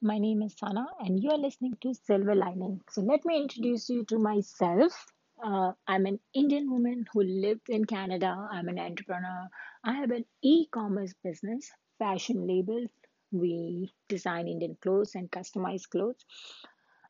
[0.00, 2.80] My name is Sana, and you are listening to Silver Lining.
[2.88, 4.92] So, let me introduce you to myself.
[5.42, 8.46] Uh, I'm an Indian woman who lived in Canada.
[8.48, 9.48] I'm an entrepreneur.
[9.82, 12.86] I have an e commerce business, fashion label.
[13.32, 16.24] We design Indian clothes and customize clothes.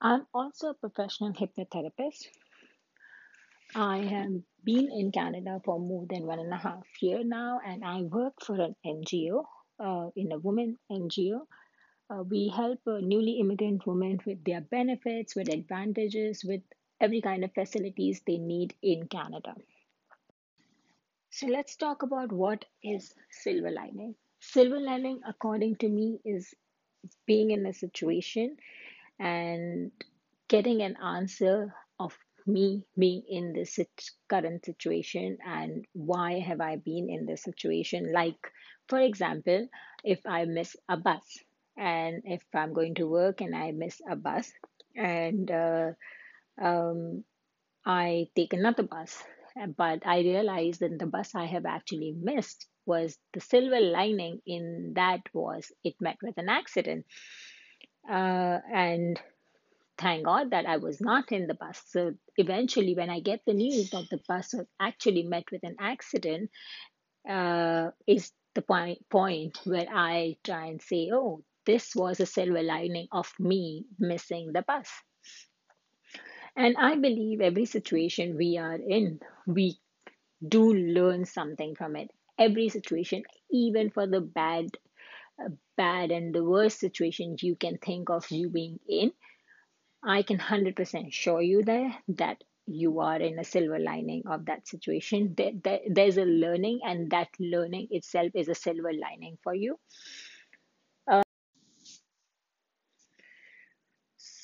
[0.00, 2.28] I'm also a professional hypnotherapist.
[3.74, 4.30] I have
[4.62, 8.34] been in Canada for more than one and a half year now, and I work
[8.40, 9.44] for an NGO,
[9.80, 11.46] uh, in a women NGO
[12.10, 16.62] uh, we help uh, newly immigrant women with their benefits, with advantages, with
[17.00, 19.54] every kind of facilities they need in Canada.
[21.30, 24.16] So let's talk about what is silver lining.
[24.40, 26.52] Silver lining, according to me, is
[27.26, 28.56] being in a situation
[29.18, 29.92] and
[30.48, 33.78] getting an answer of me being in this
[34.28, 38.12] current situation and why have I been in this situation.
[38.12, 38.52] Like,
[38.88, 39.68] for example,
[40.04, 41.38] if I miss a bus
[41.76, 44.50] and if I'm going to work and I miss a bus
[44.96, 45.90] and uh,
[46.60, 47.24] um,
[47.84, 49.22] I take another bus,
[49.76, 54.92] but I realized that the bus I have actually missed was the silver lining in
[54.94, 57.04] that was it met with an accident.
[58.08, 59.20] Uh, and
[59.98, 61.82] thank God that I was not in the bus.
[61.88, 65.76] So eventually, when I get the news that the bus was actually met with an
[65.80, 66.50] accident,
[67.28, 72.62] uh, is the point point where I try and say, "Oh, this was a silver
[72.62, 74.88] lining of me missing the bus."
[76.56, 79.78] And I believe every situation we are in, we
[80.46, 82.10] do learn something from it.
[82.38, 84.66] Every situation, even for the bad,
[85.44, 89.12] uh, bad and the worst situations you can think of you being in,
[90.04, 94.68] I can 100% show you there that you are in a silver lining of that
[94.68, 95.34] situation.
[95.36, 99.78] There, there, there's a learning, and that learning itself is a silver lining for you.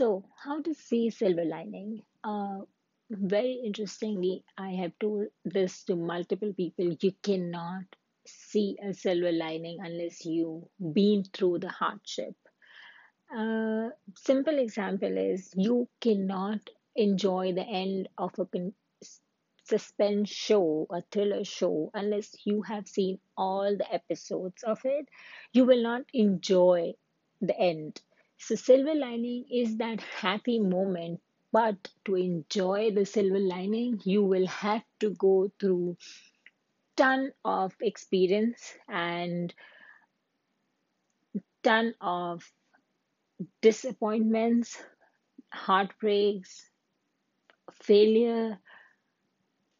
[0.00, 2.02] So, how to see silver lining?
[2.24, 2.60] Uh,
[3.10, 6.96] very interestingly, I have told this to multiple people.
[7.00, 7.84] You cannot
[8.26, 10.64] see a silver lining unless you've
[10.94, 12.34] been through the hardship.
[13.36, 16.60] Uh, simple example is you cannot
[16.96, 18.74] enjoy the end of a con-
[19.64, 25.08] suspense show, a thriller show, unless you have seen all the episodes of it.
[25.52, 26.94] You will not enjoy
[27.40, 28.00] the end.
[28.40, 31.20] So, silver lining is that happy moment,
[31.52, 35.96] but to enjoy the silver lining, you will have to go through
[36.96, 39.52] ton of experience and
[41.62, 42.52] ton of
[43.62, 44.76] disappointments,
[45.52, 46.70] heartbreaks,
[47.82, 48.60] failure,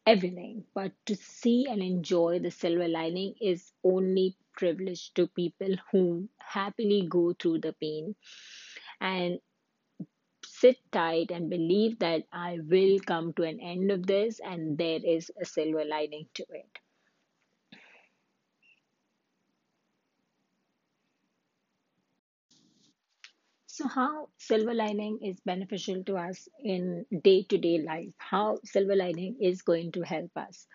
[0.05, 0.63] everything.
[0.75, 7.07] But to see and enjoy the silver lining is only privileged to people who happily
[7.09, 8.15] go through the pain
[9.01, 9.39] and
[10.45, 14.99] sit tight and believe that I will come to an end of this and there
[15.03, 16.77] is a silver lining to it.
[23.65, 28.13] So, how silver lining is beneficial to us in day to day life?
[28.19, 30.67] How silver lining is going to help us?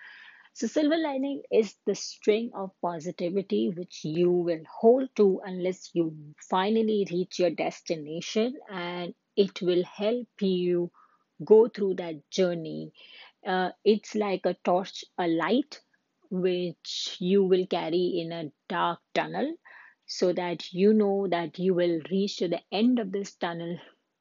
[0.58, 6.34] So, silver lining is the string of positivity which you will hold to unless you
[6.48, 10.90] finally reach your destination, and it will help you
[11.44, 12.94] go through that journey.
[13.46, 15.82] Uh, it's like a torch, a light,
[16.30, 19.56] which you will carry in a dark tunnel
[20.06, 23.78] so that you know that you will reach to the end of this tunnel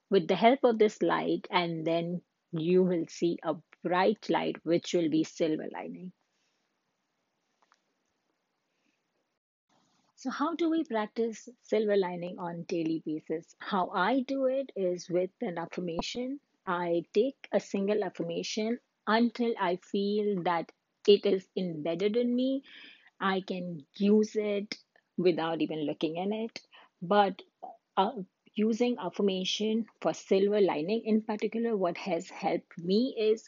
[0.09, 2.21] with the help of this light, and then
[2.51, 6.11] you will see a bright light, which will be silver lining.
[10.25, 13.55] So, how do we practice silver lining on daily basis?
[13.59, 16.39] How I do it is with an affirmation.
[16.65, 20.71] I take a single affirmation until I feel that
[21.07, 22.63] it is embedded in me.
[23.19, 24.75] I can use it
[25.15, 26.59] without even looking at it.
[27.03, 27.43] But
[27.95, 28.13] uh,
[28.55, 33.47] using affirmation for silver lining in particular, what has helped me is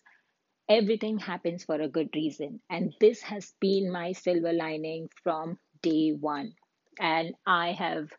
[0.70, 2.62] everything happens for a good reason.
[2.70, 6.54] And this has been my silver lining from day one.
[7.00, 8.10] And I have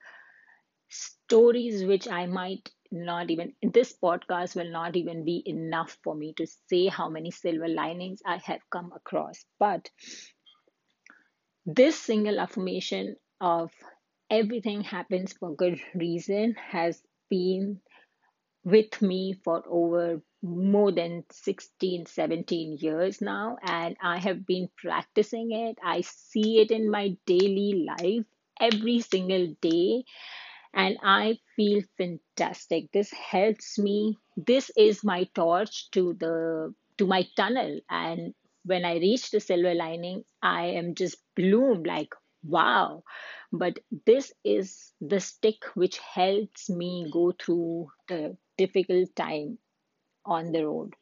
[0.88, 6.32] stories which I might not even, this podcast will not even be enough for me
[6.34, 9.44] to say how many silver linings I have come across.
[9.58, 9.90] But
[11.66, 13.70] this single affirmation of
[14.30, 17.80] everything happens for good reason has been
[18.64, 23.56] with me for over more than 16, 17 years now.
[23.62, 25.78] And i have been practicing it.
[25.84, 28.26] I see it in my daily life
[28.60, 30.04] every single day
[30.74, 32.90] and I feel fantastic.
[32.92, 34.16] This helps me.
[34.36, 37.80] This is my torch to the to my tunnel.
[37.90, 38.34] And
[38.64, 43.02] when I reach the silver lining, I am just bloomed like wow.
[43.52, 49.58] But this is the stick which helps me go through the difficult time
[50.26, 50.94] on the road.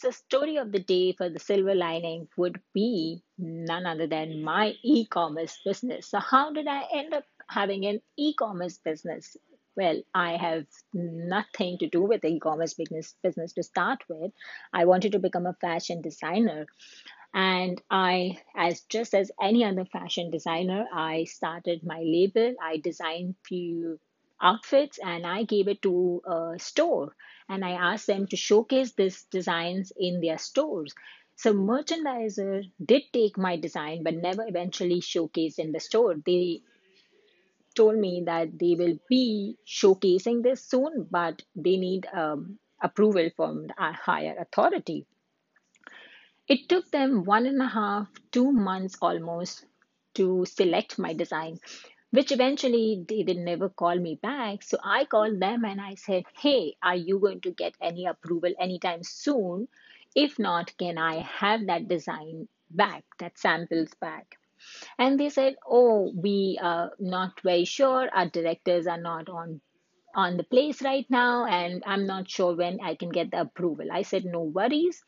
[0.00, 4.72] So, story of the day for the silver lining would be none other than my
[4.82, 6.06] e commerce business.
[6.06, 9.36] So, how did I end up having an e commerce business?
[9.76, 10.64] Well, I have
[10.94, 14.32] nothing to do with the e commerce business, business to start with.
[14.72, 16.64] I wanted to become a fashion designer.
[17.34, 22.54] And I, as just as any other fashion designer, I started my label.
[22.62, 24.00] I designed few
[24.40, 27.14] outfits and I gave it to a store
[27.48, 30.94] and I asked them to showcase these designs in their stores.
[31.36, 36.14] So merchandiser did take my design but never eventually showcased in the store.
[36.24, 36.62] They
[37.74, 43.66] told me that they will be showcasing this soon, but they need um, approval from
[43.78, 45.06] a higher authority.
[46.48, 49.64] It took them one and a half, two months almost
[50.14, 51.60] to select my design,
[52.10, 54.62] which eventually they did never call me back.
[54.62, 58.52] So I called them and I said, Hey, are you going to get any approval
[58.58, 59.68] anytime soon?
[60.14, 64.36] If not, can I have that design back, that samples back?
[64.98, 68.08] And they said, Oh, we are not very sure.
[68.12, 69.60] Our directors are not on
[70.14, 73.86] on the place right now and i'm not sure when i can get the approval
[73.92, 75.04] i said no worries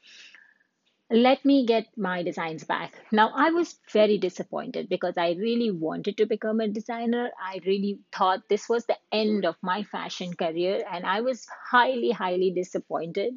[1.12, 2.94] let me get my designs back.
[3.12, 7.30] Now, I was very disappointed because I really wanted to become a designer.
[7.38, 12.10] I really thought this was the end of my fashion career, and I was highly,
[12.10, 13.34] highly disappointed.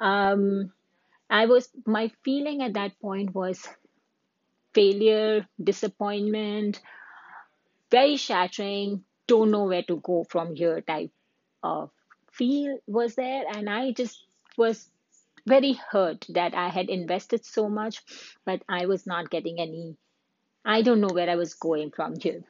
[0.00, 0.72] Um,
[1.28, 3.68] I was, my feeling at that point was
[4.72, 6.80] failure, disappointment,
[7.90, 11.10] very shattering, don't know where to go from here type
[11.62, 11.90] of
[12.32, 13.44] feel was there.
[13.46, 14.24] And I just
[14.56, 14.88] was
[15.46, 18.02] very hurt that I had invested so much,
[18.44, 19.96] but I was not getting any.
[20.64, 22.42] I don't know where I was going from here.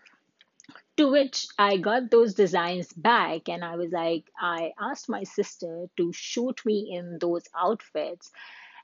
[0.97, 5.87] To which I got those designs back, and I was like, I asked my sister
[5.97, 8.31] to shoot me in those outfits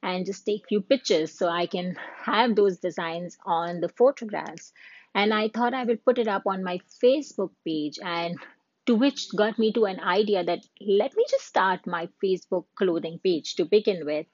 [0.02, 4.72] and just take few pictures so I can have those designs on the photographs.
[5.14, 8.38] And I thought I would put it up on my Facebook page and
[8.86, 13.18] to which got me to an idea that let me just start my Facebook clothing
[13.22, 14.26] page to begin with.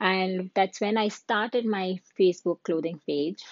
[0.00, 3.42] And that's when I started my Facebook clothing page.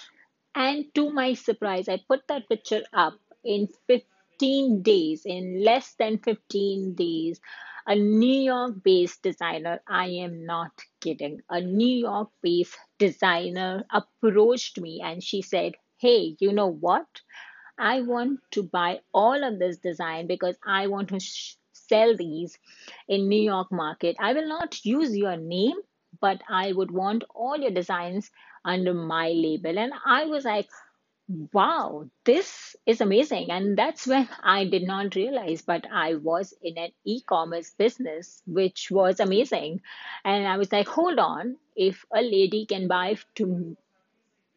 [0.55, 6.19] And to my surprise, I put that picture up in 15 days, in less than
[6.19, 7.39] 15 days.
[7.87, 10.71] A New York based designer, I am not
[11.01, 17.07] kidding, a New York based designer approached me and she said, Hey, you know what?
[17.79, 22.57] I want to buy all of this design because I want to sh- sell these
[23.07, 24.15] in New York market.
[24.19, 25.77] I will not use your name,
[26.21, 28.29] but I would want all your designs
[28.65, 29.79] under my label.
[29.79, 30.69] And I was like,
[31.53, 33.51] wow, this is amazing.
[33.51, 38.41] And that's when I did not realize, but I was in an e commerce business,
[38.45, 39.81] which was amazing.
[40.25, 43.77] And I was like, hold on, if a lady can buy to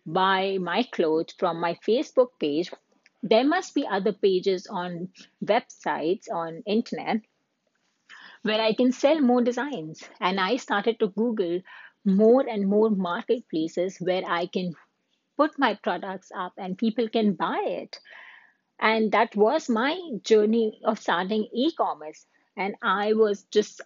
[0.07, 2.71] buy my clothes from my Facebook page,
[3.23, 5.09] there must be other pages on
[5.45, 7.21] websites on internet
[8.43, 10.03] where I can sell more designs.
[10.21, 11.61] And I started to Google
[12.05, 14.75] more and more marketplaces where I can
[15.37, 18.01] put my products up and people can buy it.
[18.81, 22.27] And that was my journey of starting e-commerce.
[22.57, 23.81] And I was just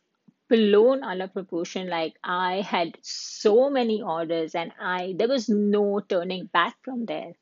[0.49, 1.88] blown out of proportion.
[1.88, 7.33] Like I had so many orders and I there was no turning back from there.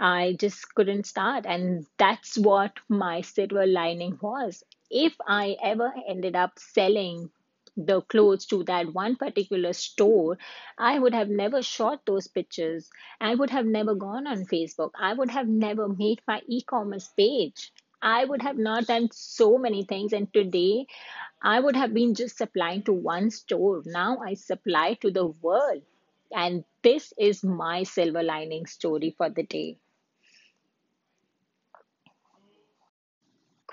[0.00, 1.46] I just couldn't start.
[1.46, 4.62] And that's what my silver lining was.
[4.90, 7.30] If I ever ended up selling
[7.76, 10.38] the clothes to that one particular store,
[10.78, 12.90] I would have never shot those pictures.
[13.20, 14.90] I would have never gone on Facebook.
[14.98, 17.72] I would have never made my e commerce page.
[18.02, 20.12] I would have not done so many things.
[20.12, 20.86] And today,
[21.42, 23.82] I would have been just supplying to one store.
[23.86, 25.82] Now I supply to the world.
[26.32, 29.78] And this is my silver lining story for the day.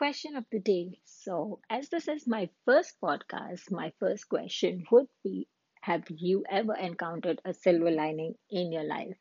[0.01, 0.99] Question of the day.
[1.05, 5.47] So, as this is my first podcast, my first question would be
[5.79, 9.15] Have you ever encountered a silver lining in your life?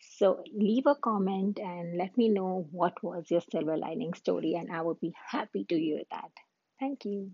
[0.00, 4.72] So, leave a comment and let me know what was your silver lining story, and
[4.72, 6.32] I would be happy to hear that.
[6.80, 7.32] Thank you.